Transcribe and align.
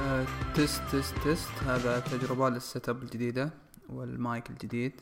آه، 0.00 0.26
test 0.54 0.82
test 0.92 1.14
test. 1.24 1.50
هذا 1.66 2.00
تجربة 2.00 2.48
لل 2.50 2.88
setup 2.88 3.02
الجديدة 3.02 3.50
والمايك 3.88 4.50
الجديد. 4.50 5.00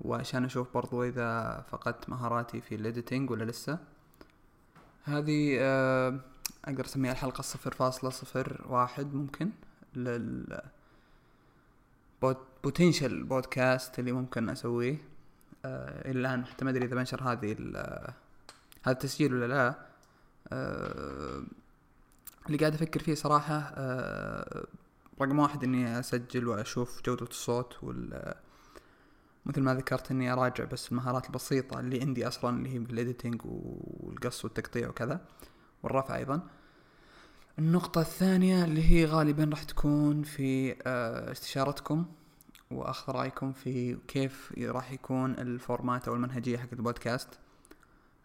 وعشان 0.00 0.44
أشوف 0.44 0.74
برضو 0.74 1.04
إذا 1.04 1.60
فقدت 1.70 2.08
مهاراتي 2.08 2.60
في 2.60 2.74
ال 2.74 2.81
editing 2.81 3.30
ولا 3.30 3.44
لسه. 3.44 3.78
هذه 5.04 5.56
آه، 5.60 6.20
أقدر 6.64 6.84
أسميها 6.84 7.12
الحلقة 7.12 7.42
صفر 7.42 7.74
فاصلة 7.74 8.10
صفر 8.10 8.64
واحد 8.68 9.14
ممكن 9.14 9.50
لل 9.94 10.60
potential 12.64 13.22
podcast 13.24 13.98
اللي 13.98 14.12
ممكن 14.12 14.48
أسويه. 14.48 14.96
آه، 15.64 16.10
إلى 16.10 16.20
الآن 16.20 16.46
حتى 16.46 16.64
ما 16.64 16.70
أدري 16.70 16.84
إذا 16.84 16.94
بنشر 16.94 17.22
هذه 17.22 17.52
ال- 17.58 17.76
هذا 18.82 18.92
التسجيل 18.92 19.34
ولا 19.34 19.46
لا. 19.46 19.74
آه، 20.52 21.42
اللي 22.50 22.58
قاعد 22.58 22.74
أفكر 22.74 23.00
فيه 23.00 23.14
صراحة 23.14 23.72
آه، 23.74 24.66
رقم 25.22 25.38
واحد 25.38 25.64
إني 25.64 25.98
أسجل 25.98 26.48
وأشوف 26.48 27.02
جودة 27.06 27.26
الصوت 27.26 27.76
وال 27.82 28.34
مثل 29.46 29.60
ما 29.60 29.74
ذكرت 29.74 30.10
إني 30.10 30.32
أراجع 30.32 30.64
بس 30.64 30.92
المهارات 30.92 31.26
البسيطة 31.26 31.80
اللي 31.80 32.00
عندي 32.00 32.28
أصلا 32.28 32.56
اللي 32.56 32.74
هي 32.74 32.78
بال 32.78 32.92
editing 32.92 33.40
والقص 33.44 34.44
والتقطيع 34.44 34.88
وكذا 34.88 35.20
والرفع 35.82 36.16
أيضا. 36.16 36.40
النقطة 37.58 38.00
الثانية 38.00 38.64
اللي 38.64 38.90
هي 38.90 39.04
غالبا 39.04 39.44
راح 39.44 39.62
تكون 39.62 40.22
في 40.22 40.76
آه، 40.86 41.32
استشارتكم 41.32 42.04
واخذ 42.70 43.12
رأيكم 43.12 43.52
في 43.52 43.98
كيف 44.08 44.52
راح 44.58 44.92
يكون 44.92 45.32
ال 45.32 45.43
format 45.43 46.08
أو 46.08 46.14
المنهجية 46.14 46.58
حق 46.58 46.68
البودكاست. 46.72 47.28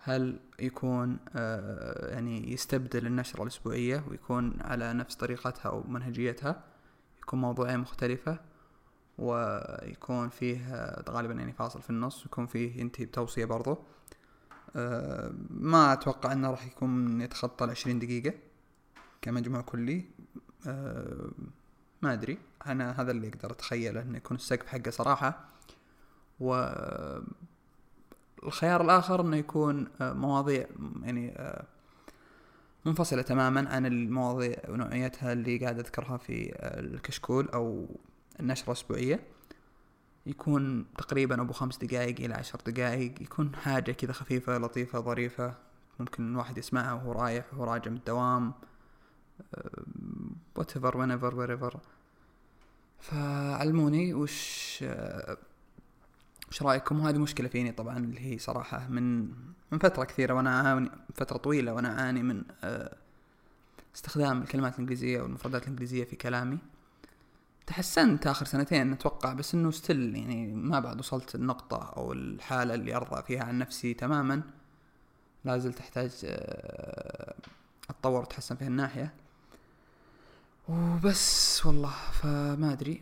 هل 0.07 0.39
يكون 0.59 1.17
آه، 1.35 2.13
يعني 2.13 2.53
يستبدل 2.53 3.07
النشرة 3.07 3.43
الأسبوعية 3.43 4.03
ويكون 4.09 4.61
على 4.61 4.93
نفس 4.93 5.15
طريقتها 5.15 5.69
أو 5.69 5.83
منهجيتها؟ 5.87 6.63
يكون 7.21 7.41
موضوعين 7.41 7.79
مختلفة 7.79 8.39
ويكون 9.17 10.29
فيه 10.29 10.75
آه، 10.75 11.03
غالبا 11.09 11.33
يعني 11.33 11.53
فاصل 11.53 11.81
في 11.81 11.89
النص 11.89 12.23
ويكون 12.23 12.45
فيه 12.45 12.79
ينتهي 12.79 13.05
بتوصية 13.05 13.45
برضو. 13.45 13.77
آه، 14.75 15.33
ما 15.49 15.93
أتوقع 15.93 16.31
أنه 16.31 16.51
راح 16.51 16.65
يكون 16.65 17.21
يتخطى 17.21 17.65
العشرين 17.65 17.99
دقيقة 17.99 18.33
كمجموع 19.21 19.61
كلي. 19.61 20.05
ما 22.01 22.13
أدري. 22.13 22.37
أنا 22.65 23.01
هذا 23.01 23.11
اللي 23.11 23.27
أقدر 23.27 23.51
أتخيله 23.51 24.01
أنه 24.01 24.17
يكون 24.17 24.37
السقف 24.37 24.67
حقه 24.67 24.91
صراحة. 24.91 25.45
و 26.39 26.69
الخيار 28.45 28.81
الآخر 28.81 29.21
أنه 29.21 29.37
يكون 29.37 29.87
آه، 30.01 30.13
مواضيع 30.13 30.65
يعني 31.01 31.31
آه، 31.37 31.65
منفصلة 32.85 33.21
تماما 33.21 33.69
عن 33.69 33.85
المواضيع 33.85 34.57
ونوعيتها 34.69 35.33
اللي 35.33 35.57
قاعد 35.57 35.79
أذكرها 35.79 36.17
في 36.17 36.53
آه، 36.55 36.79
الكشكول 36.79 37.49
أو 37.49 37.87
النشرة 38.39 38.65
الأسبوعية. 38.67 39.19
يكون 40.25 40.85
تقريبا 40.97 41.41
أبو 41.41 41.53
خمس 41.53 41.77
دقائق 41.77 42.19
إلى 42.19 42.33
عشر 42.33 42.59
دقائق 42.65 43.21
يكون 43.21 43.55
حاجة 43.55 43.91
كذا 43.91 44.13
خفيفة 44.13 44.57
لطيفة 44.57 44.99
ظريفة 44.99 45.53
ممكن 45.99 46.31
الواحد 46.31 46.57
يسمعها 46.57 46.93
وهو 46.93 47.11
رايح 47.11 47.53
وهو 47.53 47.63
راجع 47.63 47.91
من 47.91 47.97
الدوام 47.97 48.53
whatever 50.59 50.91
whenever 50.91 51.31
wherever. 51.33 51.77
فعلموني 52.99 54.13
وش 54.13 54.83
وش 56.55 56.63
رأيكم؟ 56.63 56.99
وهذه 56.99 57.17
مشكلة 57.17 57.47
فيني 57.47 57.71
طبعا 57.71 57.97
اللي 57.97 58.19
هي 58.19 58.37
صراحة 58.37 58.87
من 58.87 59.21
من 59.71 59.79
فترة 59.79 60.03
كثيرة 60.03 60.33
وأنا 60.33 60.61
أعاني 60.61 60.91
فترة 61.15 61.37
طويلة 61.37 61.73
وأنا 61.73 61.99
أعاني 61.99 62.23
من 62.23 62.43
آه، 62.63 62.97
استخدام 63.95 64.41
الكلمات 64.41 64.73
الإنجليزية 64.73 65.21
والمفردات 65.21 65.63
الإنجليزية 65.63 66.03
في 66.03 66.15
كلامي. 66.15 66.57
تحسنت 67.67 68.27
آخر 68.27 68.45
سنتين 68.45 68.93
أتوقع 68.93 69.33
بس 69.33 69.55
إنه 69.55 69.71
ستيل 69.71 70.15
يعني 70.15 70.53
ما 70.53 70.79
بعد 70.79 70.99
وصلت 70.99 71.35
النقطة 71.35 71.93
أو 71.97 72.13
الحالة 72.13 72.73
اللي 72.73 72.95
أرضى 72.95 73.23
فيها 73.23 73.43
عن 73.43 73.57
نفسي 73.57 73.93
تماما. 73.93 74.41
لازلت 75.45 75.77
تحتاج 75.77 76.11
آه، 76.25 77.35
أتطور 77.89 78.19
وأتحسن 78.19 78.55
في 78.55 78.65
هالناحيه 78.65 79.13
وبس 80.69 81.65
والله 81.65 81.93
فما 82.11 82.71
أدري 82.73 83.01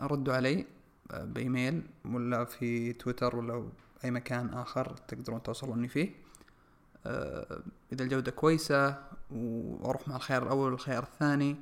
ردوا 0.00 0.34
علي. 0.34 0.77
بإيميل 1.12 1.82
ولا 2.04 2.44
في 2.44 2.92
تويتر 2.92 3.36
ولا 3.36 3.68
أي 4.04 4.10
مكان 4.10 4.48
آخر 4.48 4.96
تقدرون 5.08 5.42
توصلوني 5.42 5.88
فيه. 5.88 6.10
آه، 7.06 7.62
إذا 7.92 8.04
الجودة 8.04 8.30
كويسة 8.30 9.02
وأروح 9.30 10.08
مع 10.08 10.16
الخيار 10.16 10.42
الأول 10.42 10.72
والخيار 10.72 11.02
الثاني 11.02 11.56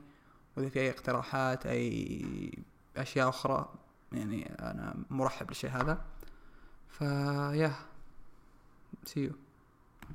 وإذا 0.56 0.68
في 0.68 0.80
أي 0.80 0.90
اقتراحات 0.90 1.66
أي 1.66 2.58
أشياء 2.96 3.28
أخرى 3.28 3.74
يعني 4.12 4.46
أنا 4.46 4.96
مرحب 5.10 5.46
بالشيء 5.46 5.70
هذا. 5.70 6.04
فيا 6.88 7.72
سيو 9.04 9.30